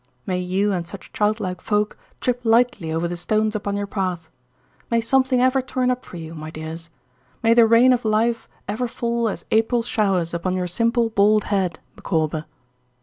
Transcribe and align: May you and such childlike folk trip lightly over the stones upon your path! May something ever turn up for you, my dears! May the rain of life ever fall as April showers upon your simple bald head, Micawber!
May 0.25 0.39
you 0.39 0.71
and 0.71 0.87
such 0.87 1.13
childlike 1.13 1.61
folk 1.61 1.95
trip 2.21 2.41
lightly 2.43 2.91
over 2.91 3.07
the 3.07 3.15
stones 3.15 3.55
upon 3.55 3.77
your 3.77 3.85
path! 3.85 4.31
May 4.89 4.99
something 4.99 5.39
ever 5.39 5.61
turn 5.61 5.91
up 5.91 6.03
for 6.03 6.17
you, 6.17 6.33
my 6.33 6.49
dears! 6.49 6.89
May 7.43 7.53
the 7.53 7.67
rain 7.67 7.93
of 7.93 8.03
life 8.03 8.49
ever 8.67 8.87
fall 8.87 9.29
as 9.29 9.45
April 9.51 9.83
showers 9.83 10.33
upon 10.33 10.55
your 10.55 10.65
simple 10.65 11.11
bald 11.11 11.43
head, 11.53 11.77
Micawber! 11.95 12.45